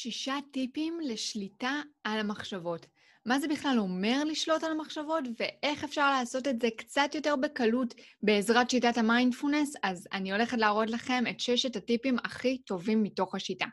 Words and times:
שישה 0.00 0.34
טיפים 0.50 0.98
לשליטה 1.02 1.80
על 2.04 2.18
המחשבות. 2.18 2.86
מה 3.26 3.38
זה 3.38 3.48
בכלל 3.48 3.78
אומר 3.78 4.24
לשלוט 4.24 4.64
על 4.64 4.72
המחשבות, 4.72 5.24
ואיך 5.38 5.84
אפשר 5.84 6.10
לעשות 6.10 6.48
את 6.48 6.60
זה 6.60 6.68
קצת 6.76 7.10
יותר 7.14 7.36
בקלות 7.36 7.94
בעזרת 8.22 8.70
שיטת 8.70 8.98
המיינדפולנס? 8.98 9.74
אז 9.82 10.08
אני 10.12 10.32
הולכת 10.32 10.58
להראות 10.58 10.90
לכם 10.90 11.24
את 11.30 11.40
ששת 11.40 11.76
הטיפים 11.76 12.16
הכי 12.24 12.58
טובים 12.58 13.02
מתוך 13.02 13.34
השיטה. 13.34 13.66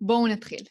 בואו 0.00 0.26
נתחיל. 0.26 0.64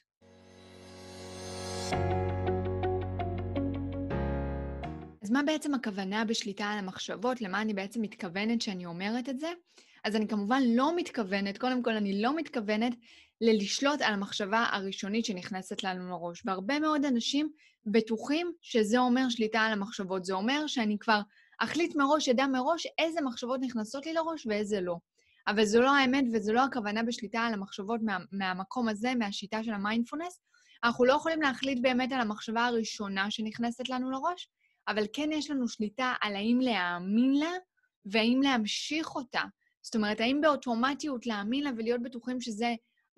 אז 5.22 5.32
מה 5.32 5.44
בעצם 5.44 5.74
הכוונה 5.74 6.26
בשליטה 6.26 6.66
על 6.66 6.78
המחשבות? 6.78 7.42
למה 7.42 7.62
אני 7.62 7.74
בעצם 7.74 8.02
מתכוונת 8.02 8.62
שאני 8.62 8.86
אומרת 8.86 9.30
את 9.30 9.40
זה? 9.40 9.50
אז 10.04 10.16
אני 10.16 10.28
כמובן 10.28 10.62
לא 10.66 10.96
מתכוונת, 10.96 11.58
קודם 11.58 11.84
כל 11.84 11.94
אני 11.94 12.22
לא 12.22 12.36
מתכוונת 12.36 12.94
ללשלוט 13.42 14.02
על 14.02 14.14
המחשבה 14.14 14.66
הראשונית 14.72 15.26
שנכנסת 15.26 15.84
לנו 15.84 16.10
לראש. 16.10 16.42
והרבה 16.46 16.80
מאוד 16.80 17.06
אנשים 17.06 17.50
בטוחים 17.86 18.52
שזה 18.62 18.98
אומר 18.98 19.30
שליטה 19.30 19.60
על 19.60 19.74
המחשבות. 19.74 20.26
זה 20.26 20.34
אומר 20.34 20.68
שאני 20.68 20.98
כבר 21.00 21.22
אחליט 21.60 21.96
מראש, 21.96 22.30
אדע 22.30 22.48
מראש 22.48 22.88
איזה 22.98 23.22
מחשבות 23.22 23.60
נכנסות 23.64 24.06
לי 24.06 24.14
לראש 24.14 24.46
ואיזה 24.46 24.82
לא. 24.82 24.96
אבל 25.48 25.66
זו 25.66 25.82
לא 25.82 25.96
האמת 25.96 26.26
וזו 26.34 26.54
לא 26.54 26.64
הכוונה 26.64 27.04
בשליטה 27.04 27.40
על 27.40 27.54
המחשבות 27.54 28.02
מה, 28.04 28.18
מהמקום 28.32 28.90
הזה, 28.90 29.16
מהשיטה 29.16 29.64
של 29.64 29.74
המיינדפולנס. 29.74 30.40
אנחנו 30.84 31.06
לא 31.06 31.14
יכולים 31.14 31.42
להחליט 31.42 31.80
באמת 31.82 32.12
על 32.12 32.22
המחשבה 32.22 32.66
הראשונה 32.66 33.32
שנכנסת 33.32 33.90
לנו 33.90 34.12
לראש, 34.12 34.50
אבל 34.88 35.04
כן 35.14 35.30
יש 35.32 35.52
לנו 35.52 35.68
שליטה 35.68 36.14
על 36.22 36.36
האם 36.36 36.60
להאמין 36.62 37.34
לה 37.34 37.52
והאם 38.06 38.40
להמשיך 38.44 39.16
אותה. 39.16 39.42
זאת 39.82 39.96
אומרת, 39.96 40.20
האם 40.20 40.42
באוטומטיות 40.42 41.26
להאמין 41.26 41.64
לה 41.64 41.70
ולהיות 41.78 42.02
בטוחים 42.02 42.42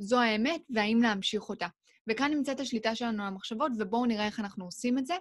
שזו 0.02 0.20
האמת, 0.20 0.62
והאם 0.70 1.00
להמשיך 1.02 1.50
אותה. 1.50 1.68
וכאן 2.10 2.32
נמצאת 2.34 2.60
השליטה 2.60 2.96
שלנו 2.96 3.24
על 3.24 3.28
המחשבות, 3.28 3.72
ובואו 3.80 4.06
נראה 4.06 4.26
איך 4.26 4.40
אנחנו 4.40 4.66
עושים 4.66 4.98
את 4.98 5.06
זה. 5.06 5.16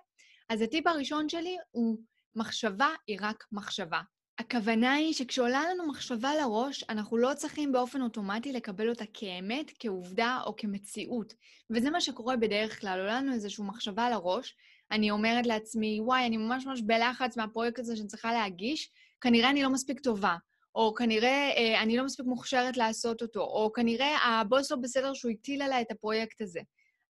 אז 0.49 0.63
הטיפ 0.63 0.87
הראשון 0.87 1.29
שלי 1.29 1.57
הוא, 1.71 1.99
מחשבה 2.37 2.89
היא 3.07 3.19
רק 3.21 3.45
מחשבה. 3.53 4.01
הכוונה 4.39 4.93
היא 4.93 5.15
שכשעולה 5.15 5.63
לנו 5.71 5.89
מחשבה 5.89 6.35
לראש, 6.35 6.85
אנחנו 6.89 7.17
לא 7.17 7.35
צריכים 7.35 7.73
באופן 7.73 8.03
אוטומטי 8.03 8.53
לקבל 8.53 8.89
אותה 8.89 9.05
כאמת, 9.15 9.73
כעובדה 9.79 10.41
או 10.47 10.57
כמציאות. 10.57 11.35
וזה 11.71 11.91
מה 11.91 12.01
שקורה 12.01 12.37
בדרך 12.37 12.81
כלל, 12.81 13.01
עולה 13.01 13.21
לנו 13.21 13.33
איזושהי 13.33 13.65
מחשבה 13.65 14.11
לראש, 14.11 14.57
אני 14.91 15.11
אומרת 15.11 15.47
לעצמי, 15.47 16.01
וואי, 16.01 16.27
אני 16.27 16.37
ממש 16.37 16.67
ממש 16.67 16.83
בלחץ 16.83 17.37
מהפרויקט 17.37 17.79
הזה 17.79 17.97
שאני 17.97 18.09
צריכה 18.09 18.33
להגיש, 18.33 18.91
כנראה 19.21 19.51
אני 19.51 19.63
לא 19.63 19.71
מספיק 19.71 20.01
טובה. 20.01 20.37
או 20.75 20.95
כנראה 20.95 21.51
אה, 21.57 21.83
אני 21.83 21.97
לא 21.97 22.05
מספיק 22.05 22.27
מוכשרת 22.27 22.77
לעשות 22.77 23.23
אותו, 23.23 23.41
או 23.41 23.73
כנראה 23.73 24.17
הבוס 24.17 24.71
לא 24.71 24.77
בסדר 24.77 25.15
שהוא 25.15 25.33
הטיל 25.33 25.63
עליי 25.63 25.83
את 25.83 25.91
הפרויקט 25.91 26.41
הזה. 26.41 26.61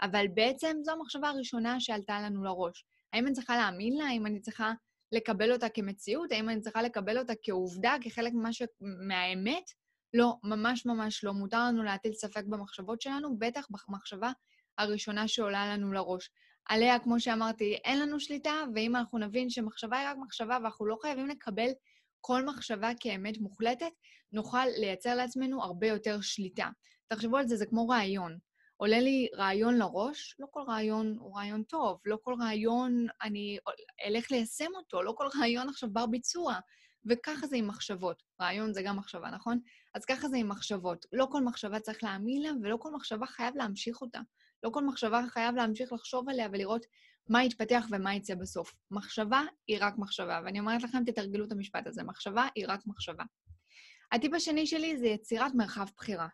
אבל 0.03 0.27
בעצם 0.35 0.77
זו 0.83 0.93
המחשבה 0.93 1.29
הראשונה 1.29 1.81
שעלתה 1.81 2.21
לנו 2.21 2.45
לראש. 2.45 2.85
האם 3.13 3.27
אני 3.27 3.35
צריכה 3.35 3.57
להאמין 3.57 3.97
לה? 3.97 4.05
האם 4.05 4.27
אני 4.27 4.41
צריכה 4.41 4.73
לקבל 5.13 5.53
אותה 5.53 5.69
כמציאות? 5.69 6.33
האם 6.33 6.49
אני 6.49 6.61
צריכה 6.61 6.83
לקבל 6.83 7.19
אותה 7.19 7.33
כעובדה, 7.43 7.97
כחלק 8.01 8.33
ממש... 8.33 8.63
מהאמת? 8.81 9.65
לא, 10.15 10.35
ממש 10.45 10.87
ממש 10.87 11.25
לא. 11.25 11.33
מותר 11.33 11.65
לנו 11.65 11.83
להטיל 11.83 12.13
ספק 12.13 12.45
במחשבות 12.45 13.01
שלנו, 13.01 13.39
בטח 13.39 13.67
במחשבה 13.71 14.33
הראשונה 14.79 15.29
שעולה 15.29 15.77
לנו 15.77 15.93
לראש. 15.93 16.31
עליה, 16.69 16.99
כמו 16.99 17.21
שאמרתי, 17.21 17.75
אין 17.85 18.01
לנו 18.01 18.21
שליטה, 18.21 18.55
ואם 18.75 18.97
אנחנו 18.97 19.19
נבין 19.19 19.51
שמחשבה 19.51 19.99
היא 19.99 20.09
רק 20.09 20.17
מחשבה 20.21 20.59
ואנחנו 20.63 20.87
לא 20.87 20.97
חייבים 21.03 21.27
לקבל 21.27 21.71
כל 22.21 22.45
מחשבה 22.45 22.91
כאמת 23.01 23.39
מוחלטת, 23.39 23.93
נוכל 24.33 24.67
לייצר 24.77 25.15
לעצמנו 25.15 25.63
הרבה 25.63 25.87
יותר 25.87 26.21
שליטה. 26.21 26.69
תחשבו 27.09 27.37
על 27.37 27.49
זה, 27.49 27.57
זה 27.57 27.67
כמו 27.67 27.89
רעיון. 27.89 28.39
עולה 28.77 29.01
לי 29.01 29.29
רעיון 29.35 29.79
לראש, 29.79 30.37
לא 30.39 30.47
כל 30.51 30.63
רעיון 30.69 31.17
הוא 31.19 31.37
רעיון 31.37 31.63
טוב, 31.63 31.99
לא 32.05 32.17
כל 32.23 32.35
רעיון 32.41 33.07
אני 33.23 33.59
אלך 34.07 34.31
ליישם 34.31 34.71
אותו, 34.77 35.03
לא 35.03 35.15
כל 35.17 35.27
רעיון 35.39 35.69
עכשיו 35.69 35.91
בר 35.93 36.07
ביצוע. 36.07 36.55
וככה 37.07 37.47
זה 37.47 37.57
עם 37.57 37.67
מחשבות. 37.67 38.23
רעיון 38.41 38.73
זה 38.73 38.83
גם 38.83 38.97
מחשבה, 38.97 39.31
נכון? 39.31 39.59
אז 39.95 40.05
ככה 40.05 40.29
זה 40.29 40.37
עם 40.37 40.49
מחשבות. 40.49 41.07
לא 41.13 41.27
כל 41.31 41.45
מחשבה 41.45 41.81
צריך 41.81 42.05
להאמין 42.05 42.43
לה, 42.43 42.51
ולא 42.63 42.77
כל 42.81 42.91
מחשבה 42.93 43.27
חייב 43.27 43.57
להמשיך 43.57 44.01
אותה. 44.01 44.21
לא 44.63 44.71
כל 44.71 44.85
מחשבה 44.85 45.23
חייב 45.29 45.55
להמשיך 45.55 45.93
לחשוב 45.93 46.29
עליה 46.29 46.49
ולראות 46.53 46.87
מה 47.29 47.45
יתפתח 47.45 47.87
ומה 47.91 48.15
יצא 48.15 48.35
בסוף. 48.35 48.75
מחשבה 48.91 49.43
היא 49.67 49.79
רק 49.81 49.99
מחשבה, 49.99 50.41
ואני 50.45 50.61
אומרת 50.61 50.83
לכם, 50.83 51.05
תתרגלו 51.07 51.45
את 51.45 51.53
המשפט 51.53 51.87
הזה, 51.87 52.03
מחשבה 52.03 52.47
היא 52.55 52.65
רק 52.69 52.81
מחשבה. 52.87 53.25
הטיפ 54.13 54.35
השני 54.35 54.67
שלי 54.67 54.99
זה 54.99 55.07
יצירת 55.07 55.55
מרחב 55.55 55.87
בחירה. 55.97 56.29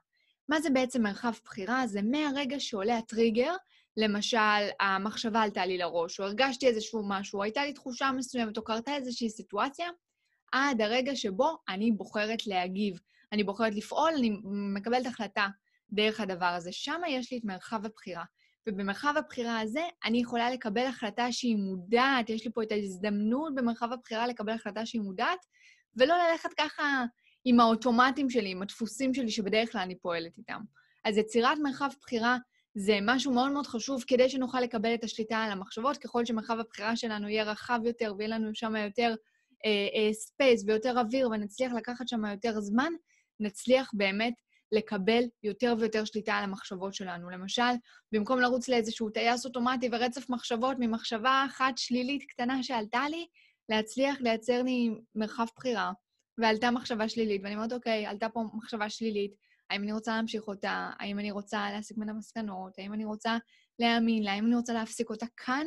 מה 0.48 0.60
זה 0.60 0.70
בעצם 0.70 1.02
מרחב 1.02 1.32
בחירה? 1.44 1.86
זה 1.86 2.02
מהרגע 2.02 2.60
שעולה 2.60 2.98
הטריגר, 2.98 3.54
למשל, 3.96 4.68
המחשבה 4.80 5.42
עלתה 5.42 5.66
לי 5.66 5.78
לראש, 5.78 6.20
או 6.20 6.24
הרגשתי 6.24 6.66
איזשהו 6.66 7.02
משהו, 7.08 7.38
או 7.38 7.42
הייתה 7.42 7.64
לי 7.64 7.72
תחושה 7.72 8.10
מסוימת, 8.12 8.56
או 8.56 8.64
קרתה 8.64 8.94
איזושהי 8.94 9.30
סיטואציה, 9.30 9.88
עד 10.52 10.80
הרגע 10.80 11.16
שבו 11.16 11.56
אני 11.68 11.92
בוחרת 11.92 12.46
להגיב. 12.46 12.98
אני 13.32 13.44
בוחרת 13.44 13.74
לפעול, 13.74 14.12
אני 14.18 14.36
מקבלת 14.74 15.06
החלטה 15.06 15.46
דרך 15.90 16.20
הדבר 16.20 16.46
הזה. 16.46 16.72
שם 16.72 17.00
יש 17.08 17.32
לי 17.32 17.38
את 17.38 17.44
מרחב 17.44 17.86
הבחירה. 17.86 18.24
ובמרחב 18.68 19.14
הבחירה 19.16 19.60
הזה 19.60 19.80
אני 20.04 20.20
יכולה 20.20 20.50
לקבל 20.50 20.86
החלטה 20.86 21.32
שהיא 21.32 21.56
מודעת, 21.56 22.30
יש 22.30 22.44
לי 22.44 22.52
פה 22.52 22.62
את 22.62 22.72
ההזדמנות 22.72 23.54
במרחב 23.54 23.92
הבחירה 23.92 24.26
לקבל 24.26 24.52
החלטה 24.52 24.86
שהיא 24.86 25.02
מודעת, 25.02 25.38
ולא 25.96 26.14
ללכת 26.16 26.50
ככה 26.58 27.04
עם 27.44 27.60
האוטומטים 27.60 28.30
שלי, 28.30 28.50
עם 28.50 28.62
הדפוסים 28.62 29.14
שלי 29.14 29.30
שבדרך 29.30 29.72
כלל 29.72 29.80
אני 29.80 29.94
פועלת 29.94 30.38
איתם. 30.38 30.60
אז 31.04 31.16
יצירת 31.16 31.58
מרחב 31.62 31.88
בחירה 32.00 32.36
זה 32.74 32.98
משהו 33.02 33.32
מאוד 33.32 33.52
מאוד 33.52 33.66
חשוב 33.66 34.04
כדי 34.06 34.28
שנוכל 34.28 34.60
לקבל 34.60 34.94
את 34.94 35.04
השליטה 35.04 35.38
על 35.38 35.50
המחשבות. 35.50 35.96
ככל 35.96 36.24
שמרחב 36.24 36.58
הבחירה 36.58 36.96
שלנו 36.96 37.28
יהיה 37.28 37.44
רחב 37.44 37.80
יותר 37.84 38.14
ויהיה 38.18 38.30
לנו 38.30 38.54
שם 38.54 38.76
יותר 38.76 39.14
space 40.12 40.60
אה, 40.60 40.70
אה, 40.70 40.74
ויותר 40.74 41.00
אוויר 41.00 41.28
ונצליח 41.28 41.72
לקחת 41.72 42.08
שם 42.08 42.24
יותר 42.24 42.60
זמן, 42.60 42.92
נצליח 43.40 43.90
באמת 43.94 44.34
לקבל 44.72 45.22
יותר 45.42 45.74
ויותר 45.78 46.04
שליטה 46.04 46.34
על 46.34 46.44
המחשבות 46.44 46.94
שלנו. 46.94 47.30
למשל, 47.30 47.72
במקום 48.12 48.40
לרוץ 48.40 48.68
לאיזשהו 48.68 49.10
טייס 49.10 49.46
אוטומטי 49.46 49.88
ורצף 49.92 50.30
מחשבות 50.30 50.76
ממחשבה 50.80 51.44
אחת 51.50 51.78
שלילית 51.78 52.22
קטנה 52.28 52.62
שעלתה 52.62 53.04
לי, 53.10 53.26
להצליח 53.68 54.16
לייצר 54.20 54.62
לי 54.62 54.90
מרחב 55.14 55.46
בחירה. 55.56 55.92
ועלתה 56.38 56.70
מחשבה 56.70 57.08
שלילית, 57.08 57.40
ואני 57.44 57.54
אומרת, 57.54 57.72
אוקיי, 57.72 58.06
עלתה 58.06 58.28
פה 58.28 58.44
מחשבה 58.54 58.90
שלילית, 58.90 59.34
האם 59.70 59.82
אני 59.82 59.92
רוצה 59.92 60.16
להמשיך 60.16 60.48
אותה? 60.48 60.90
האם 60.98 61.18
אני 61.18 61.30
רוצה 61.30 61.70
להסיק 61.72 61.96
ממנה 61.96 62.12
מסקנות? 62.12 62.78
האם 62.78 62.92
אני 62.92 63.04
רוצה 63.04 63.36
להאמין 63.78 64.22
לה? 64.22 64.32
האם 64.32 64.46
אני 64.46 64.54
רוצה 64.54 64.72
להפסיק 64.72 65.10
אותה 65.10 65.26
כאן? 65.36 65.66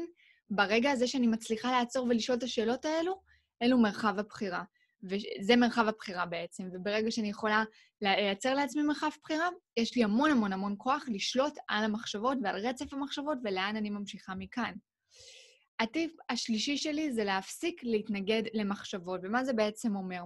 ברגע 0.50 0.92
הזה 0.92 1.08
שאני 1.08 1.28
מצליחה 1.28 1.72
לעצור 1.72 2.08
ולשאול 2.08 2.38
את 2.38 2.44
השאלות 2.44 2.86
האלו, 2.86 3.22
אלו 3.62 3.78
מרחב 3.78 4.20
הבחירה. 4.20 4.64
וזה 5.04 5.56
מרחב 5.56 5.88
הבחירה 5.88 6.26
בעצם, 6.26 6.70
וברגע 6.74 7.12
שאני 7.12 7.30
יכולה 7.30 7.64
לייצר 8.02 8.54
לעצמי 8.54 8.84
מרחב 8.84 9.10
בחירה, 9.24 9.50
יש 9.78 9.96
לי 9.96 10.04
המון 10.04 10.32
המון 10.32 10.54
המון 10.54 10.76
כוח 10.78 11.06
לשלוט 11.08 11.54
על 11.68 11.84
המחשבות 11.84 12.38
ועל 12.44 12.68
רצף 12.68 12.94
המחשבות 12.94 13.38
ולאן 13.44 13.76
אני 13.76 13.90
ממשיכה 13.90 14.36
מכאן. 14.36 14.74
הטיפ 15.80 16.12
השלישי 16.30 16.78
שלי 16.78 17.12
זה 17.12 17.24
להפסיק 17.24 17.84
להתנגד 17.84 18.44
למחשבות, 18.54 19.22
ומה 19.24 19.44
זה 19.44 19.54
בעצם 19.54 19.96
אומר? 19.96 20.24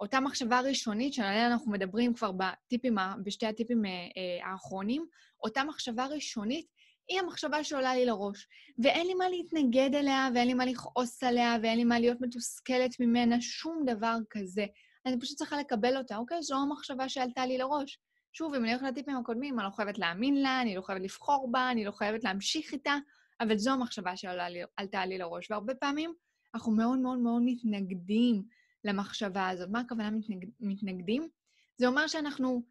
אותה 0.00 0.20
מחשבה 0.20 0.60
ראשונית 0.60 1.14
שעליה 1.14 1.46
אנחנו 1.46 1.72
מדברים 1.72 2.14
כבר 2.14 2.32
בטיפים, 2.32 2.96
בשתי 3.24 3.46
הטיפים 3.46 3.84
אה, 3.84 3.90
אה, 3.90 4.50
האחרונים, 4.50 5.06
אותה 5.42 5.64
מחשבה 5.64 6.06
ראשונית 6.06 6.66
היא 7.12 7.20
המחשבה 7.20 7.64
שעולה 7.64 7.94
לי 7.94 8.06
לראש. 8.06 8.48
ואין 8.78 9.06
לי 9.06 9.14
מה 9.14 9.28
להתנגד 9.28 9.94
אליה, 9.94 10.28
ואין 10.34 10.48
לי 10.48 10.54
מה 10.54 10.66
לכעוס 10.66 11.22
עליה, 11.22 11.56
ואין 11.62 11.78
לי 11.78 11.84
מה 11.84 12.00
להיות 12.00 12.20
מתוסכלת 12.20 13.00
ממנה, 13.00 13.40
שום 13.40 13.84
דבר 13.86 14.16
כזה. 14.30 14.66
אני 15.06 15.20
פשוט 15.20 15.36
צריכה 15.38 15.60
לקבל 15.60 15.96
אותה. 15.96 16.16
אוקיי, 16.16 16.42
זו 16.42 16.56
המחשבה 16.56 17.08
שעלתה 17.08 17.46
לי 17.46 17.58
לראש. 17.58 17.98
שוב, 18.32 18.54
אם 18.54 18.64
אני 18.64 18.72
הולכת 18.72 18.86
לטיפים 18.86 19.16
הקודמים, 19.16 19.58
אני 19.58 19.66
לא 19.66 19.70
חייבת 19.70 19.98
להאמין 19.98 20.42
לה, 20.42 20.60
אני 20.60 20.74
לא 20.76 20.82
חייבת 20.82 21.02
לבחור 21.02 21.48
בה, 21.50 21.70
אני 21.70 21.84
לא 21.84 21.92
חייבת 21.92 22.24
להמשיך 22.24 22.72
איתה, 22.72 22.94
אבל 23.40 23.58
זו 23.58 23.70
המחשבה 23.70 24.16
שעלתה 24.16 25.06
לי 25.06 25.18
לראש. 25.18 25.50
והרבה 25.50 25.74
פעמים 25.74 26.14
אנחנו 26.54 26.72
מאוד 26.72 26.98
מאוד 26.98 27.18
מאוד 27.18 27.42
מתנגדים 27.44 28.42
למחשבה 28.84 29.48
הזאת. 29.48 29.68
מה 29.70 29.80
הכוונה 29.80 30.10
מתנגד, 30.10 30.48
מתנגדים? 30.60 31.28
זה 31.76 31.86
אומר 31.86 32.06
שאנחנו 32.06 32.62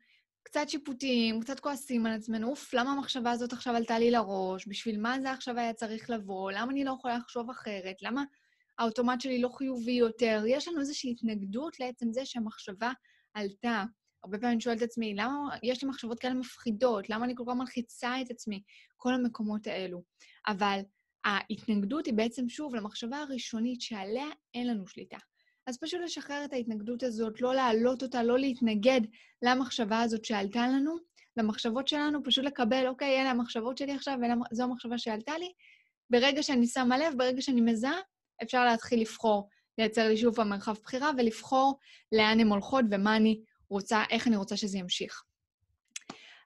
קצת 0.44 0.70
שיפוטיים, 0.70 1.42
קצת 1.42 1.60
כועסים 1.60 2.06
על 2.06 2.12
עצמנו, 2.14 2.50
אוף, 2.50 2.74
למה 2.74 2.92
המחשבה 2.92 3.32
הזאת 3.32 3.54
עכשיו 3.54 3.76
עלתה 3.76 4.00
לי 4.00 4.12
לראש? 4.12 4.68
בשביל 4.68 5.02
מה 5.02 5.20
זה 5.22 5.32
עכשיו 5.32 5.60
היה 5.60 5.74
צריך 5.74 6.10
לבוא? 6.10 6.52
למה 6.52 6.72
אני 6.72 6.84
לא 6.84 6.96
יכולה 7.00 7.18
לחשוב 7.18 7.50
אחרת? 7.50 7.96
למה 8.02 8.24
האוטומט 8.80 9.22
שלי 9.22 9.42
לא 9.42 9.50
חיובי 9.50 9.92
יותר? 9.92 10.44
יש 10.48 10.68
לנו 10.68 10.80
איזושהי 10.80 11.12
התנגדות 11.12 11.80
לעצם 11.80 12.14
זה 12.14 12.26
שהמחשבה 12.26 12.92
עלתה. 13.34 13.84
הרבה 14.24 14.38
פעמים 14.38 14.54
אני 14.54 14.62
שואלת 14.62 14.78
את 14.78 14.84
עצמי, 14.84 15.14
למה 15.16 15.56
יש 15.64 15.84
לי 15.84 15.90
מחשבות 15.90 16.20
כאלה 16.20 16.34
מפחידות? 16.34 17.10
למה 17.10 17.26
אני 17.26 17.34
כל 17.36 17.44
כך 17.48 17.54
מלחיצה 17.54 18.22
את 18.22 18.32
עצמי? 18.32 18.62
כל 18.98 19.14
המקומות 19.14 19.68
האלו. 19.68 20.04
אבל 20.48 20.80
ההתנגדות 21.26 22.06
היא 22.06 22.14
בעצם, 22.14 22.50
שוב, 22.50 22.76
למחשבה 22.76 23.18
הראשונית 23.18 23.82
שעליה 23.82 24.28
אין 24.54 24.68
לנו 24.68 24.88
שליטה. 24.88 25.18
אז 25.68 25.78
פשוט 25.78 26.02
לשחרר 26.04 26.46
את 26.46 26.54
ההתנגדות 26.54 27.04
הזאת, 27.04 27.42
לא 27.42 27.56
להעלות 27.56 28.04
אותה, 28.04 28.24
לא 28.24 28.40
להתנגד 28.40 29.02
למחשבה 29.42 30.02
הזאת 30.02 30.26
שעלתה 30.26 30.68
לנו, 30.68 30.96
למחשבות 31.38 31.88
שלנו, 31.88 32.24
פשוט 32.24 32.46
לקבל, 32.46 32.88
אוקיי, 32.88 33.22
אלה 33.22 33.32
המחשבות 33.32 33.78
שלי 33.78 33.92
עכשיו, 33.94 34.18
וזו 34.52 34.64
המחשבה 34.64 34.98
שעלתה 34.98 35.38
לי. 35.38 35.52
ברגע 36.10 36.44
שאני 36.44 36.68
שמה 36.68 36.98
לב, 36.98 37.18
ברגע 37.18 37.42
שאני 37.42 37.62
מזהה, 37.62 38.00
אפשר 38.44 38.66
להתחיל 38.66 39.02
לבחור, 39.02 39.50
לייצר 39.78 40.08
לי 40.08 40.18
שוב 40.18 40.40
המרחב 40.40 40.76
בחירה 40.84 41.12
ולבחור 41.18 41.80
לאן 42.12 42.40
הן 42.40 42.48
הולכות 42.48 42.86
ומה 42.92 43.16
אני 43.16 43.42
רוצה, 43.70 44.04
איך 44.10 44.28
אני 44.28 44.36
רוצה 44.36 44.58
שזה 44.58 44.78
ימשיך. 44.78 45.24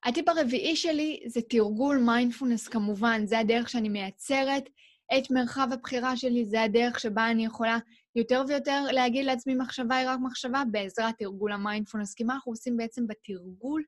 הטיפ 0.03 0.29
הרביעי 0.29 0.75
שלי 0.75 1.23
זה 1.27 1.41
תרגול 1.49 1.97
מיינדפולנס 1.97 2.67
כמובן, 2.67 3.25
זה 3.25 3.39
הדרך 3.39 3.69
שאני 3.69 3.89
מייצרת 3.89 4.69
את 5.17 5.31
מרחב 5.31 5.67
הבחירה 5.71 6.17
שלי, 6.17 6.45
זה 6.45 6.61
הדרך 6.61 6.99
שבה 6.99 7.31
אני 7.31 7.45
יכולה 7.45 7.77
יותר 8.15 8.43
ויותר 8.47 8.83
להגיד 8.91 9.25
לעצמי 9.25 9.55
מחשבה 9.55 9.95
היא 9.95 10.09
רק 10.09 10.19
מחשבה 10.23 10.63
בעזרת 10.71 11.15
תרגול 11.17 11.51
המיינדפולנס. 11.51 12.13
כי 12.13 12.23
מה 12.23 12.33
אנחנו 12.33 12.51
עושים 12.51 12.77
בעצם 12.77 13.07
בתרגול? 13.07 13.83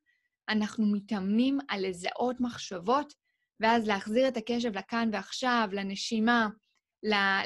אנחנו 0.49 0.85
מתאמנים 0.85 1.57
על 1.67 1.87
לזהות 1.87 2.39
מחשבות, 2.39 3.13
ואז 3.59 3.87
להחזיר 3.87 4.27
את 4.27 4.37
הקשב 4.37 4.77
לכאן 4.77 5.09
ועכשיו, 5.13 5.69
לנשימה, 5.71 6.49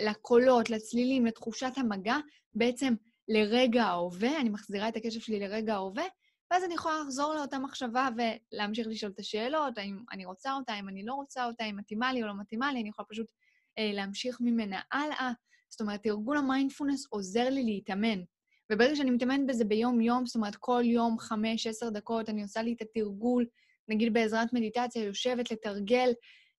לקולות, 0.06 0.69
לצלילים, 0.69 1.25
לתחושת 1.25 1.71
המגע, 1.77 2.18
בעצם 2.53 2.94
לרגע 3.27 3.83
ההווה, 3.83 4.39
אני 4.41 4.50
מחזירה 4.50 4.89
את 4.89 4.95
הקשב 4.97 5.19
שלי 5.19 5.39
לרגע 5.39 5.73
ההווה, 5.73 6.06
ואז 6.51 6.63
אני 6.63 6.73
יכולה 6.73 6.95
לחזור 7.03 7.33
לאותה 7.33 7.59
מחשבה 7.59 8.09
ולהמשיך 8.53 8.88
לשאול 8.88 9.12
את 9.12 9.19
השאלות, 9.19 9.77
האם 9.77 10.03
אני 10.12 10.25
רוצה 10.25 10.53
אותה, 10.53 10.79
אם 10.79 10.89
אני 10.89 11.06
לא 11.06 11.13
רוצה 11.13 11.45
אותה, 11.45 11.63
אם 11.63 11.77
מתאימה 11.77 12.13
לי 12.13 12.23
או 12.23 12.27
לא 12.27 12.33
מתאימה 12.38 12.73
לי, 12.73 12.81
אני 12.81 12.89
יכולה 12.89 13.06
פשוט 13.09 13.27
להמשיך 13.79 14.38
ממנה 14.41 14.79
הלאה. 14.91 15.31
זאת 15.69 15.81
אומרת, 15.81 16.06
ארגון 16.06 16.38
המיינדפולנס 16.38 17.07
עוזר 17.09 17.50
לי 17.50 17.63
להתאמן. 17.63 18.21
וברגע 18.71 18.95
שאני 18.95 19.12
מתאמן 19.12 19.47
בזה 19.47 19.65
ביום-יום, 19.65 20.25
זאת 20.25 20.35
אומרת, 20.35 20.56
כל 20.56 20.81
יום, 20.85 21.19
חמש, 21.19 21.68
עשר 21.68 21.89
דקות, 21.89 22.29
אני 22.29 22.41
עושה 22.41 22.62
לי 22.62 22.73
את 22.73 22.81
התרגול, 22.81 23.45
נגיד 23.88 24.13
בעזרת 24.13 24.53
מדיטציה, 24.53 25.03
יושבת 25.03 25.51
לתרגל 25.51 26.09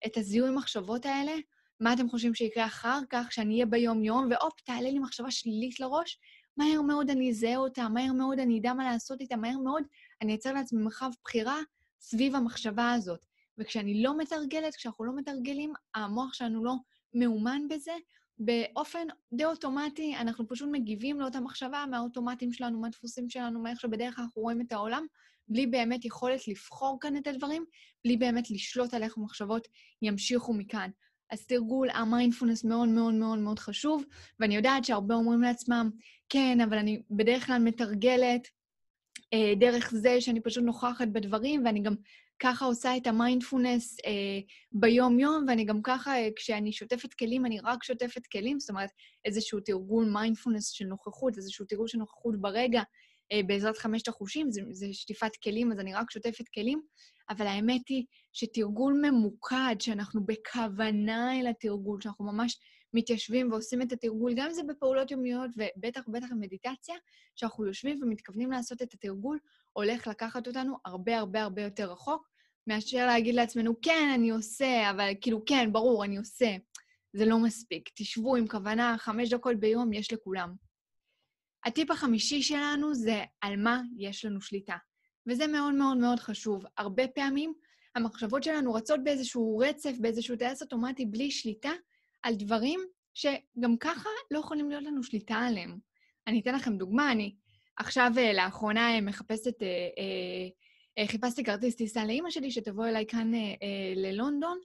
את 0.07 0.17
הזיהוי 0.17 0.51
מחשבות 0.51 1.07
האלה, 1.07 1.33
מה 1.81 1.93
אתם 1.93 2.09
חושבים 2.09 2.35
שיקרה 2.35 2.67
אחר 2.67 3.01
כך, 3.11 3.27
כשאני 3.29 3.55
אהיה 3.55 3.67
ביום-יום, 3.67 4.29
והופ, 4.31 4.61
תעלה 4.61 4.91
לי 4.91 4.99
מחשבה 4.99 5.31
שלילית 5.31 5.81
לראש, 5.81 6.19
מהר 6.57 6.83
מאוד 6.83 7.11
אני 7.11 7.31
אזהה 7.31 7.57
אותה, 7.57 7.89
מהר 7.89 8.13
מאוד 8.13 8.39
אני 8.39 8.61
אדע 8.61 8.75
מה 8.75 8.85
לעשות 8.85 9.21
איתה, 9.21 9.37
מהר 9.37 9.59
מאוד 9.59 9.83
אני 10.23 10.35
אצר 10.35 10.53
לעצמי 10.53 10.83
מרחב 10.83 11.11
בחירה 11.25 11.59
סביב 12.01 12.35
המחשבה 12.35 12.93
הזאת. 12.93 13.21
וכשאני 13.59 14.03
לא 14.03 14.19
מתרגלת, 14.19 14.75
כשאנחנו 14.75 15.05
לא 15.05 15.17
מתרגלים, 15.17 15.73
המוח 15.95 16.35
שלנו 16.35 16.65
לא 16.65 16.75
מאומן 17.15 17.63
בזה, 17.71 17.93
באופן 18.39 19.07
די 19.33 19.45
אוטומטי, 19.45 20.17
אנחנו 20.17 20.49
פשוט 20.49 20.69
מגיבים 20.73 21.21
לאותה 21.21 21.41
מחשבה 21.41 21.85
מהאוטומטים 21.91 22.53
שלנו, 22.53 22.81
מהדפוסים 22.81 23.29
שלנו, 23.29 23.63
מאיך 23.63 23.81
שבדרך 23.81 24.15
כלל 24.15 24.25
אנחנו 24.25 24.43
רואים 24.43 24.61
את 24.61 24.73
העולם, 24.73 25.07
בלי 25.49 25.67
באמת 25.67 26.05
יכולת 26.05 26.49
לבחור 26.49 26.99
כאן 27.01 27.17
את 27.17 27.27
הדברים, 27.27 27.65
בלי 28.05 28.17
באמת 28.17 28.51
לשלוט 28.51 28.95
על 28.95 29.03
איך 29.03 29.19
המחשבות 29.19 29.69
ימשיכו 30.03 30.55
מכאן. 30.55 30.91
אז 31.31 31.47
תרגול 31.47 31.91
המיינדפולנס 31.91 32.65
מאוד 32.65 32.89
מאוד 32.89 33.15
מאוד 33.15 33.39
מאוד 33.39 33.59
חשוב, 33.59 34.05
ואני 34.41 34.57
יודעת 34.57 34.85
שהרבה 34.85 35.15
אומרים 35.15 35.43
לעצמם, 35.43 35.91
כן, 36.29 36.61
אבל 36.61 36.79
אני 36.79 37.03
בדרך 37.11 37.47
כלל 37.47 37.59
מתרגלת 37.59 38.49
אה, 39.33 39.53
דרך 39.61 39.91
זה 39.95 40.21
שאני 40.21 40.41
פשוט 40.41 40.65
נוכחת 40.65 41.09
בדברים, 41.09 41.65
ואני 41.65 41.83
גם 41.83 41.95
ככה 42.43 42.65
עושה 42.65 42.97
את 42.97 43.07
המיינדפולנס 43.07 43.97
אה, 44.07 44.41
ביום-יום, 44.73 45.45
ואני 45.49 45.65
גם 45.65 45.83
ככה, 45.83 46.19
אה, 46.19 46.29
כשאני 46.37 46.73
שוטפת 46.73 47.15
כלים, 47.15 47.47
אני 47.47 47.61
רק 47.61 47.85
שוטפת 47.85 48.27
כלים, 48.27 48.61
זאת 48.61 48.71
אומרת, 48.71 48.91
איזשהו 49.25 49.61
תרגול 49.61 50.11
מיינדפולנס 50.13 50.69
של 50.69 50.85
נוכחות, 50.85 51.37
איזשהו 51.37 51.67
תרגול 51.67 51.89
של 51.89 51.99
נוכחות 51.99 52.41
ברגע, 52.41 52.83
אה, 53.33 53.41
בעזרת 53.47 53.79
חמשת 53.79 54.09
החושים, 54.09 54.51
זה, 54.51 54.61
זה 54.73 54.87
שטיפת 54.93 55.37
כלים, 55.45 55.73
אז 55.73 55.81
אני 55.81 55.95
רק 55.95 56.11
שוטפת 56.11 56.49
כלים, 56.55 56.83
אבל 57.31 57.47
האמת 57.47 57.89
היא 57.89 58.05
שתרגול 58.33 59.01
ממוקד, 59.03 59.77
שאנחנו 59.81 60.27
בכוונה 60.27 61.41
אל 61.41 61.47
התרגול, 61.47 62.01
שאנחנו 62.01 62.25
ממש 62.25 62.59
מתיישבים 62.95 63.53
ועושים 63.53 63.83
את 63.83 63.93
התרגול, 63.93 64.35
גם 64.35 64.47
אם 64.47 64.53
זה 64.53 64.63
בפעולות 64.69 65.11
יומיות, 65.11 65.51
ובטח 65.57 66.09
ובטח 66.09 66.27
במדיטציה, 66.31 66.95
שאנחנו 67.37 67.67
יושבים 67.67 68.03
ומתכוונים 68.03 68.51
לעשות 68.51 68.83
את 68.83 68.95
התרגול, 68.95 69.39
הולך 69.73 70.07
לקחת 70.07 70.47
אותנו 70.47 70.77
הרבה 70.85 71.19
הרבה 71.19 71.43
הרבה 71.43 71.63
יותר 71.63 71.93
רחוק, 71.93 72.32
מאשר 72.67 73.07
להגיד 73.07 73.35
לעצמנו, 73.35 73.81
כן, 73.83 74.11
אני 74.15 74.31
עושה, 74.31 74.91
אבל 74.91 75.13
כאילו, 75.21 75.45
כן, 75.45 75.73
ברור, 75.73 76.05
אני 76.05 76.17
עושה. 76.17 76.57
זה 77.13 77.25
לא 77.27 77.39
מספיק. 77.39 77.89
תשבו 77.95 78.37
עם 78.37 78.49
כוונה, 78.49 78.97
חמש 78.99 79.29
דקות 79.29 79.61
ביום 79.61 79.93
יש 79.93 80.13
לכולם. 80.13 80.55
הטיפ 81.65 81.91
החמישי 81.91 82.43
שלנו 82.43 82.95
זה 82.95 83.25
על 83.41 83.57
מה 83.57 83.81
יש 83.99 84.25
לנו 84.25 84.41
שליטה. 84.41 84.77
וזה 85.27 85.47
מאוד 85.47 85.75
מאוד 85.75 85.97
מאוד 85.97 86.21
חשוב. 86.21 86.65
הרבה 86.79 87.09
פעמים 87.09 87.55
המחשבות 87.95 88.43
שלנו 88.43 88.75
רצות 88.75 89.05
באיזשהו 89.05 89.59
רצף, 89.59 89.93
באיזשהו 90.01 90.37
טייס 90.37 90.63
אוטומטי, 90.63 91.07
בלי 91.07 91.31
שליטה, 91.31 91.73
על 92.23 92.35
דברים 92.35 92.81
שגם 93.15 93.77
ככה 93.81 94.09
לא 94.31 94.39
יכולים 94.39 94.71
להיות 94.71 94.85
לנו 94.85 95.03
שליטה 95.03 95.35
עליהם. 95.35 95.79
אני 96.27 96.41
אתן 96.41 96.55
לכם 96.55 96.77
דוגמה, 96.77 97.13
אני 97.13 97.35
עכשיו, 97.77 98.13
אה, 98.19 98.33
לאחרונה, 98.33 98.95
אה, 98.95 99.01
מחפשת, 99.01 99.63
אה, 99.63 100.49
חיפשתי 101.07 101.45
כרטיס 101.45 101.77
טיסה 101.77 102.05
לאימא 102.05 102.31
שלי 102.31 102.51
שתבוא 102.51 102.87
אליי 102.87 103.07
כאן 103.07 103.33
ללונדון, 103.97 104.59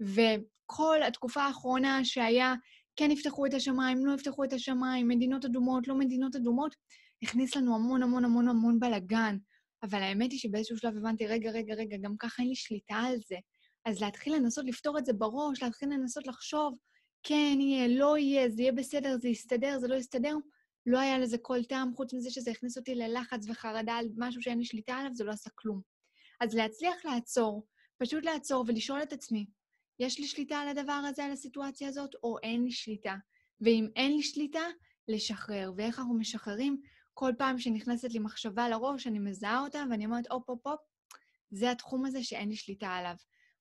וכל 0.00 1.02
התקופה 1.02 1.42
האחרונה 1.42 2.04
שהיה, 2.04 2.54
כן 2.96 3.10
יפתחו 3.10 3.46
את 3.46 3.54
השמיים, 3.54 4.06
לא 4.06 4.14
יפתחו 4.14 4.44
את 4.44 4.52
השמיים, 4.52 5.08
מדינות 5.08 5.44
אדומות, 5.44 5.88
לא 5.88 5.94
מדינות 5.94 6.36
אדומות, 6.36 6.74
הכניס 7.22 7.56
לנו 7.56 7.74
המון 7.74 8.02
המון 8.02 8.24
המון 8.24 8.48
המון 8.48 8.80
בלאגן. 8.80 9.36
אבל 9.82 10.02
האמת 10.02 10.32
היא 10.32 10.38
שבאיזשהו 10.38 10.76
שלב 10.76 10.96
הבנתי, 10.96 11.26
רגע, 11.26 11.50
רגע, 11.50 11.74
רגע, 11.74 11.96
גם 11.96 12.16
ככה 12.18 12.42
אין 12.42 12.48
לי 12.48 12.54
שליטה 12.54 12.94
על 12.94 13.16
זה. 13.28 13.36
אז 13.84 14.00
להתחיל 14.02 14.34
לנסות 14.34 14.64
לפתור 14.66 14.98
את 14.98 15.04
זה 15.04 15.12
בראש, 15.12 15.62
להתחיל 15.62 15.88
לנסות 15.88 16.26
לחשוב, 16.26 16.78
כן, 17.22 17.56
יהיה, 17.60 17.88
לא 17.88 18.18
יהיה, 18.18 18.48
זה 18.48 18.62
יהיה 18.62 18.72
בסדר, 18.72 19.16
זה 19.20 19.28
יסתדר, 19.28 19.78
זה 19.78 19.88
לא 19.88 19.94
יסתדר, 19.94 20.34
לא 20.86 20.98
היה 20.98 21.18
לזה 21.18 21.38
כל 21.38 21.64
טעם, 21.64 21.94
חוץ 21.94 22.14
מזה 22.14 22.30
שזה 22.30 22.50
הכניס 22.50 22.78
אותי 22.78 22.94
ללחץ 22.94 23.46
וחרדה 23.48 23.92
על 23.92 24.08
משהו 24.16 24.42
שאין 24.42 24.58
לי 24.58 24.64
שליטה 24.64 24.94
עליו, 24.94 25.14
זה 25.14 25.24
לא 25.24 25.32
עשה 25.32 25.50
כלום. 25.54 25.80
אז 26.40 26.54
להצליח 26.54 27.04
לעצור, 27.04 27.66
פשוט 27.98 28.24
לעצור 28.24 28.64
ולשאול 28.68 29.02
את 29.02 29.12
עצמי, 29.12 29.46
יש 29.98 30.18
לי 30.18 30.26
שליטה 30.26 30.56
על 30.56 30.68
הדבר 30.68 30.92
הזה, 30.92 31.24
על 31.24 31.30
הסיטואציה 31.30 31.88
הזאת, 31.88 32.10
או 32.22 32.36
אין 32.42 32.64
לי 32.64 32.70
שליטה? 32.70 33.16
ואם 33.60 33.88
אין 33.96 34.16
לי 34.16 34.22
שליטה, 34.22 34.62
לשחרר. 35.08 35.72
ואיך 35.76 35.98
אנחנו 35.98 36.14
משחררים? 36.14 36.80
כל 37.14 37.32
פעם 37.38 37.58
שנכנסת 37.58 38.12
לי 38.12 38.18
מחשבה 38.18 38.68
לראש, 38.68 39.06
אני 39.06 39.18
מזהה 39.18 39.60
אותה 39.60 39.84
ואני 39.90 40.06
אומרת, 40.06 40.30
הופ, 40.30 40.50
הופ, 40.50 40.66
הופ, 40.66 40.80
זה 41.50 41.70
התחום 41.70 42.06
הזה 42.06 42.24
שאין 42.24 42.48
לי 42.48 42.56
שליטה 42.56 42.88
עליו. 42.88 43.14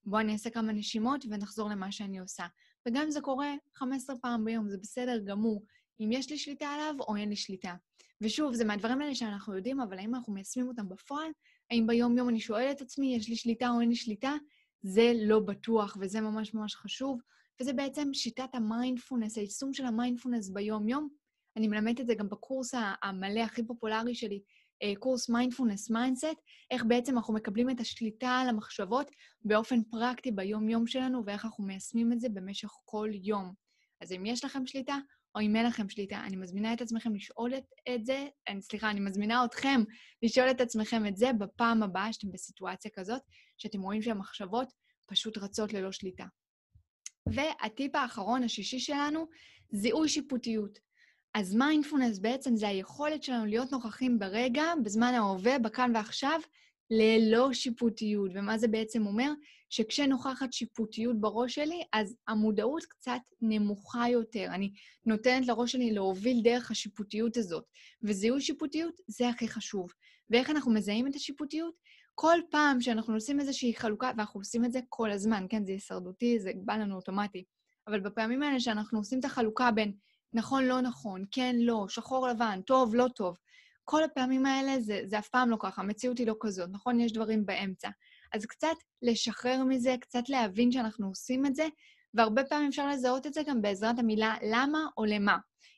בואו 0.03 0.21
אני 0.21 0.33
אעשה 0.33 0.49
כמה 0.49 0.73
נשימות 0.73 1.25
ונחזור 1.29 1.69
למה 1.69 1.91
שאני 1.91 2.19
עושה. 2.19 2.45
וגם 2.87 3.03
אם 3.03 3.11
זה 3.11 3.21
קורה 3.21 3.53
15 3.75 4.15
פעם 4.21 4.45
ביום, 4.45 4.69
זה 4.69 4.77
בסדר 4.77 5.19
גמור. 5.25 5.63
אם 5.99 6.11
יש 6.11 6.29
לי 6.29 6.37
שליטה 6.37 6.67
עליו 6.67 6.95
או 6.99 7.15
אין 7.15 7.29
לי 7.29 7.35
שליטה. 7.35 7.75
ושוב, 8.21 8.53
זה 8.53 8.65
מהדברים 8.65 9.01
האלה 9.01 9.15
שאנחנו 9.15 9.55
יודעים, 9.55 9.81
אבל 9.81 9.99
האם 9.99 10.15
אנחנו 10.15 10.33
מיישמים 10.33 10.67
אותם 10.67 10.89
בפועל? 10.89 11.31
האם 11.71 11.87
ביום-יום 11.87 12.29
אני 12.29 12.39
שואלת 12.39 12.77
את 12.77 12.81
עצמי, 12.81 13.15
יש 13.15 13.29
לי 13.29 13.35
שליטה 13.35 13.69
או 13.69 13.81
אין 13.81 13.89
לי 13.89 13.95
שליטה? 13.95 14.33
זה 14.81 15.11
לא 15.15 15.39
בטוח, 15.39 15.97
וזה 15.99 16.21
ממש 16.21 16.53
ממש 16.53 16.75
חשוב. 16.75 17.19
וזה 17.61 17.73
בעצם 17.73 18.13
שיטת 18.13 18.55
המיינדפולנס, 18.55 19.37
היישום 19.37 19.73
של 19.73 19.85
המיינדפולנס 19.85 20.49
ביום-יום. 20.49 21.09
אני 21.57 21.67
מלמדת 21.67 21.99
את 21.99 22.07
זה 22.07 22.15
גם 22.15 22.29
בקורס 22.29 22.73
המלא 23.03 23.39
הכי 23.39 23.67
פופולרי 23.67 24.15
שלי, 24.15 24.41
אה, 24.83 24.93
קורס 24.99 25.29
מיינדפולנס 25.29 25.89
mindset, 25.89 26.41
איך 26.71 26.83
בעצם 26.87 27.17
אנחנו 27.17 27.33
מקבלים 27.33 27.69
את 27.69 27.79
השליטה 27.79 28.29
על 28.29 28.49
המחשבות 28.49 29.11
באופן 29.45 29.83
פרקטי 29.83 30.31
ביום-יום 30.31 30.87
שלנו, 30.87 31.25
ואיך 31.25 31.45
אנחנו 31.45 31.63
מיישמים 31.63 32.13
את 32.13 32.19
זה 32.19 32.29
במשך 32.29 32.69
כל 32.85 33.09
יום. 33.13 33.53
אז 34.01 34.11
אם 34.11 34.25
יש 34.25 34.45
לכם 34.45 34.65
שליטה, 34.65 34.97
או 35.35 35.41
אם 35.41 35.55
אין 35.55 35.65
לכם 35.65 35.89
שליטה. 35.89 36.23
אני 36.25 36.35
מזמינה 36.35 36.73
את 36.73 36.81
עצמכם 36.81 37.15
לשאול 37.15 37.55
את, 37.55 37.63
את 37.95 38.05
זה, 38.05 38.27
אני, 38.47 38.61
סליחה, 38.61 38.89
אני 38.89 38.99
מזמינה 38.99 39.45
אתכם 39.45 39.83
לשאול 40.23 40.51
את 40.51 40.61
עצמכם 40.61 41.05
את 41.05 41.17
זה 41.17 41.33
בפעם 41.33 41.83
הבאה 41.83 42.13
שאתם 42.13 42.31
בסיטואציה 42.31 42.91
כזאת, 42.95 43.21
שאתם 43.57 43.81
רואים 43.81 44.01
שהמחשבות 44.01 44.73
פשוט 45.05 45.37
רצות 45.37 45.73
ללא 45.73 45.91
שליטה. 45.91 46.25
והטיפ 47.33 47.95
האחרון, 47.95 48.43
השישי 48.43 48.79
שלנו, 48.79 49.27
זיהוי 49.71 50.09
שיפוטיות. 50.09 50.79
אז 51.33 51.55
מיינדפולנס 51.55 52.19
בעצם 52.19 52.55
זה 52.55 52.67
היכולת 52.67 53.23
שלנו 53.23 53.45
להיות 53.45 53.71
נוכחים 53.71 54.19
ברגע, 54.19 54.63
בזמן 54.83 55.13
ההווה, 55.13 55.59
בכאן 55.59 55.91
ועכשיו, 55.95 56.39
ללא 56.91 57.53
שיפוטיות. 57.53 58.31
ומה 58.35 58.57
זה 58.57 58.67
בעצם 58.67 59.05
אומר? 59.05 59.31
שכשנוכחת 59.69 60.53
שיפוטיות 60.53 61.21
בראש 61.21 61.55
שלי, 61.55 61.83
אז 61.93 62.15
המודעות 62.27 62.83
קצת 62.83 63.19
נמוכה 63.41 64.09
יותר. 64.09 64.45
אני 64.45 64.71
נותנת 65.05 65.47
לראש 65.47 65.71
שלי 65.71 65.91
להוביל 65.91 66.41
דרך 66.43 66.71
השיפוטיות 66.71 67.37
הזאת. 67.37 67.63
וזיהוי 68.03 68.41
שיפוטיות 68.41 68.93
זה 69.07 69.29
הכי 69.29 69.47
חשוב. 69.47 69.89
ואיך 70.29 70.49
אנחנו 70.49 70.73
מזהים 70.73 71.07
את 71.07 71.15
השיפוטיות? 71.15 71.73
כל 72.15 72.39
פעם 72.49 72.81
שאנחנו 72.81 73.13
עושים 73.13 73.39
איזושהי 73.39 73.75
חלוקה, 73.75 74.11
ואנחנו 74.17 74.39
עושים 74.39 74.65
את 74.65 74.71
זה 74.71 74.79
כל 74.89 75.11
הזמן, 75.11 75.45
כן, 75.49 75.65
זה 75.65 75.71
הישרדותי, 75.71 76.39
זה 76.39 76.51
בא 76.55 76.73
לנו 76.73 76.95
אוטומטי. 76.95 77.43
אבל 77.87 77.99
בפעמים 77.99 78.43
האלה 78.43 78.59
שאנחנו 78.59 78.97
עושים 78.97 79.19
את 79.19 79.25
החלוקה 79.25 79.71
בין 79.71 79.93
נכון, 80.33 80.63
לא 80.65 80.81
נכון, 80.81 81.25
כן, 81.31 81.55
לא, 81.59 81.85
שחור, 81.89 82.27
לבן, 82.27 82.59
טוב, 82.65 82.95
לא 82.95 83.07
טוב, 83.15 83.37
כל 83.91 84.03
הפעמים 84.03 84.45
האלה 84.45 84.79
זה, 84.79 85.01
זה 85.05 85.19
אף 85.19 85.29
פעם 85.29 85.49
לא 85.49 85.57
ככה, 85.59 85.81
המציאות 85.81 86.17
היא 86.17 86.27
לא 86.27 86.35
כזאת, 86.39 86.69
נכון? 86.71 86.99
יש 86.99 87.13
דברים 87.13 87.45
באמצע. 87.45 87.89
אז 88.33 88.45
קצת 88.45 88.75
לשחרר 89.01 89.63
מזה, 89.63 89.95
קצת 90.01 90.29
להבין 90.29 90.71
שאנחנו 90.71 91.07
עושים 91.07 91.45
את 91.45 91.55
זה, 91.55 91.67
והרבה 92.13 92.43
פעמים 92.43 92.69
אפשר 92.69 92.87
לזהות 92.87 93.27
את 93.27 93.33
זה 93.33 93.41
גם 93.47 93.61
בעזרת 93.61 93.99
המילה 93.99 94.35
למה 94.43 94.79
או 94.97 95.05
למה. 95.05 95.37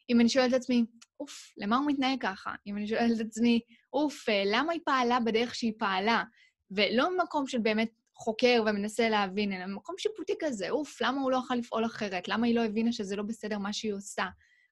אם 0.09 0.19
אני 0.19 0.29
שואלת 0.29 0.53
את 0.53 0.59
עצמי, 0.59 0.85
אוף, 1.19 1.53
למה 1.57 1.77
הוא 1.77 1.87
מתנהג 1.87 2.21
ככה? 2.21 2.55
אם 2.67 2.77
אני 2.77 2.87
שואלת 2.87 3.21
את 3.21 3.25
עצמי, 3.25 3.59
אוף, 3.93 4.25
למה 4.45 4.73
היא 4.73 4.81
פעלה 4.85 5.19
בדרך 5.19 5.55
שהיא 5.55 5.73
פעלה? 5.79 6.23
ולא 6.71 7.17
ממקום 7.17 7.47
של 7.47 7.59
באמת 7.59 7.91
חוקר 8.15 8.63
ומנסה 8.65 9.09
להבין, 9.09 9.53
אלא 9.53 9.65
ממקום 9.65 9.95
שיפוטי 9.97 10.33
כזה, 10.39 10.69
אוף, 10.69 11.01
למה 11.01 11.21
הוא 11.21 11.31
לא 11.31 11.37
יכול 11.37 11.57
לפעול 11.57 11.85
אחרת? 11.85 12.27
למה 12.27 12.47
היא 12.47 12.55
לא 12.55 12.65
הבינה 12.65 12.91
שזה 12.91 13.15
לא 13.15 13.23
בסדר 13.23 13.57
מה 13.57 13.73
שהיא 13.73 13.93
עושה? 13.93 14.25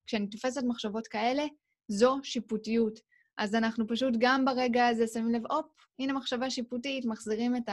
כשאני 0.05 0.27
תופסת 0.27 0.61
מחשבות 0.67 1.07
כאלה, 1.07 1.43
זו 1.87 2.19
שיפוטיות. 2.23 3.11
אז 3.37 3.55
אנחנו 3.55 3.87
פשוט 3.87 4.13
גם 4.19 4.45
ברגע 4.45 4.87
הזה 4.87 5.07
שמים 5.07 5.31
לב, 5.31 5.41
הופ, 5.51 5.65
הנה 5.99 6.13
מחשבה 6.13 6.49
שיפוטית, 6.49 7.05
מחזירים 7.05 7.55
את 7.55 7.69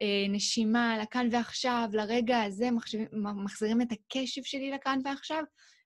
הנשימה 0.00 0.98
לכאן 0.98 1.28
ועכשיו, 1.30 1.88
לרגע 1.92 2.42
הזה, 2.42 2.68
מחזירים 3.44 3.82
את 3.82 3.92
הקשב 3.92 4.42
שלי 4.42 4.70
לכאן 4.70 4.98
ועכשיו, 5.04 5.44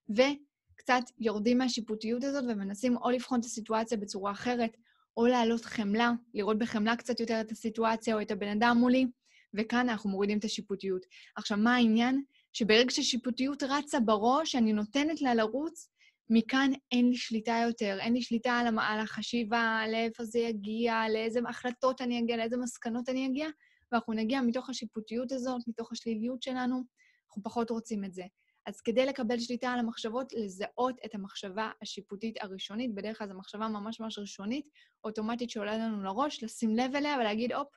וקצת 0.09 1.03
יורדים 1.19 1.57
מהשיפוטיות 1.57 2.23
הזאת 2.23 2.43
ומנסים 2.47 2.97
או 2.97 3.09
לבחון 3.09 3.39
את 3.39 3.45
הסיטואציה 3.45 3.97
בצורה 3.97 4.31
אחרת, 4.31 4.77
או 5.17 5.27
להעלות 5.27 5.65
חמלה, 5.65 6.11
לראות 6.33 6.57
בחמלה 6.57 6.95
קצת 6.95 7.19
יותר 7.19 7.41
את 7.41 7.51
הסיטואציה 7.51 8.15
או 8.15 8.21
את 8.21 8.31
הבן 8.31 8.47
אדם 8.47 8.77
מולי, 8.79 9.07
וכאן 9.53 9.89
אנחנו 9.89 10.09
מורידים 10.09 10.37
את 10.37 10.43
השיפוטיות. 10.43 11.05
עכשיו, 11.35 11.57
מה 11.57 11.75
העניין? 11.75 12.23
שברגע 12.53 12.91
ששיפוטיות 12.91 13.63
רצה 13.63 13.99
בראש, 13.99 14.55
אני 14.55 14.73
נותנת 14.73 15.21
לה 15.21 15.35
לרוץ, 15.35 15.89
מכאן 16.29 16.71
אין 16.91 17.09
לי 17.09 17.17
שליטה 17.17 17.55
יותר, 17.67 17.97
אין 17.99 18.13
לי 18.13 18.21
שליטה 18.21 18.51
על, 18.51 18.67
על 18.67 18.99
החשיבה, 18.99 19.81
לאיפה 19.91 20.23
זה 20.23 20.39
יגיע, 20.39 21.09
לאיזה 21.13 21.39
החלטות 21.49 22.01
אני 22.01 22.19
אגיע, 22.19 22.37
לאיזה 22.37 22.57
מסקנות 22.57 23.09
אני 23.09 23.27
אגיע, 23.27 23.47
ואנחנו 23.91 24.13
נגיע 24.13 24.41
מתוך 24.41 24.69
השיפוטיות 24.69 25.31
הזאת, 25.31 25.61
מתוך 25.67 25.91
השליליות 25.91 26.41
שלנו, 26.41 26.83
אנחנו 27.27 27.43
פחות 27.43 27.69
רוצים 27.69 28.05
את 28.05 28.13
זה. 28.13 28.23
אז 28.65 28.81
כדי 28.81 29.05
לקבל 29.05 29.39
שליטה 29.39 29.71
על 29.71 29.79
המחשבות, 29.79 30.33
לזהות 30.33 30.95
את 31.05 31.15
המחשבה 31.15 31.71
השיפוטית 31.81 32.35
הראשונית, 32.41 32.93
בדרך 32.93 33.17
כלל 33.17 33.27
זו 33.27 33.33
מחשבה 33.33 33.67
ממש 33.67 33.99
ממש 33.99 34.19
ראשונית, 34.19 34.69
אוטומטית 35.03 35.49
שעולה 35.49 35.77
לנו 35.77 36.03
לראש, 36.03 36.43
לשים 36.43 36.75
לב 36.75 36.95
אליה 36.95 37.15
ולהגיד, 37.19 37.51
הופ, 37.51 37.67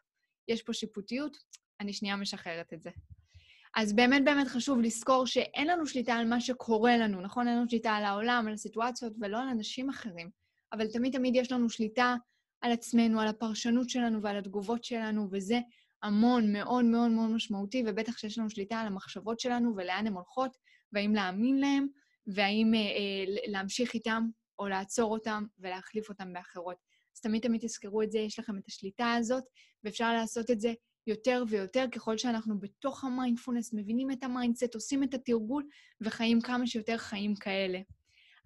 יש 0.49 0.63
פה 0.63 0.73
שיפוטיות, 0.73 1.37
אני 1.81 1.93
שנייה 1.93 2.17
משחררת 2.17 2.73
את 2.73 2.83
זה. 2.83 2.91
אז 3.77 3.93
באמת 3.93 4.25
באמת 4.25 4.49
חשוב 4.49 4.81
לזכור 4.81 5.27
שאין 5.27 5.67
לנו 5.67 5.87
שליטה 5.87 6.15
על 6.15 6.29
מה 6.29 6.41
שקורה 6.41 6.97
לנו, 6.97 7.21
נכון? 7.21 7.49
אין 7.49 7.57
לנו 7.57 7.69
שליטה 7.71 7.91
על 7.91 8.05
העולם, 8.05 8.45
על 8.49 8.55
הסיטואציות 8.55 9.13
ולא 9.21 9.39
על 9.43 9.49
אנשים 9.49 9.91
אחרים, 9.91 10.31
אבל 10.73 10.87
תמיד 10.93 11.13
תמיד 11.13 11.37
יש 11.37 11.53
לנו 11.53 11.71
שליטה 11.71 12.17
על 12.61 12.73
עצמנו, 12.73 13.21
על 13.21 13.29
הפרשנות 13.29 13.91
שלנו 13.91 14.23
ועל 14.23 14.39
התגובות 14.39 14.85
שלנו, 14.85 15.29
וזה 15.33 15.61
המון, 16.03 16.53
מאוד 16.53 16.85
מאוד 16.85 17.11
מאוד 17.11 17.31
משמעותי, 17.31 17.83
ובטח 17.87 18.19
שיש 18.19 18.39
לנו 18.39 18.51
שליטה 18.51 18.81
על 18.81 18.87
המחשבות 18.87 19.41
שלנו 19.41 19.77
ולאן 19.77 20.07
הן 20.07 20.13
הולכות, 20.13 20.57
והאם 20.93 21.15
להאמין 21.15 21.59
להן, 21.59 21.87
והאם 22.27 22.75
אה, 22.75 22.81
אה, 22.81 23.25
להמשיך 23.47 23.95
איתן 23.95 24.23
או 24.59 24.69
לעצור 24.69 25.13
אותן 25.13 25.45
ולהחליף 25.59 26.09
אותן 26.09 26.33
באחרות. 26.33 26.77
אז 27.17 27.21
תמיד 27.21 27.43
תמיד 27.43 27.61
תזכרו 27.61 28.03
את 28.03 28.11
זה, 28.11 28.19
יש 28.19 28.39
לכם 28.39 28.59
את 28.59 28.67
השליטה 28.69 29.13
הזאת, 29.13 29.45
ואפשר 29.85 30.13
לעשות 30.13 30.51
את 30.51 30.61
זה 30.61 30.73
יותר 31.07 31.45
ויותר 31.49 31.85
ככל 31.93 32.19
שאנחנו 32.19 32.61
בתוך 32.61 33.05
המיינדפולנס, 33.05 33.73
מבינים 33.73 34.11
את 34.11 34.25
ה 34.25 34.30
mindset, 34.30 34.75
עושים 34.75 35.03
את 35.03 35.15
התרגול 35.15 35.67
וחיים 36.01 36.41
כמה 36.41 36.67
שיותר 36.67 36.97
חיים 36.97 37.35
כאלה. 37.35 37.79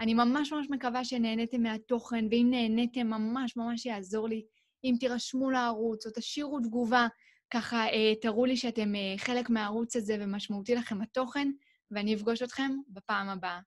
אני 0.00 0.14
ממש 0.14 0.52
ממש 0.52 0.66
מקווה 0.70 1.04
שנהניתם 1.04 1.62
מהתוכן, 1.62 2.24
ואם 2.30 2.46
נהניתם, 2.50 3.06
ממש 3.06 3.56
ממש 3.56 3.86
יעזור 3.86 4.28
לי 4.28 4.44
אם 4.84 4.94
תירשמו 5.00 5.50
לערוץ 5.50 6.06
או 6.06 6.10
תשאירו 6.14 6.60
תגובה, 6.60 7.06
ככה 7.50 7.86
אה, 7.86 8.12
תראו 8.20 8.44
לי 8.44 8.56
שאתם 8.56 8.94
אה, 8.94 9.14
חלק 9.18 9.50
מהערוץ 9.50 9.96
הזה 9.96 10.16
ומשמעותי 10.20 10.74
לכם 10.74 11.02
התוכן, 11.02 11.50
ואני 11.90 12.14
אפגוש 12.14 12.42
אתכם 12.42 12.70
בפעם 12.88 13.28
הבאה. 13.28 13.60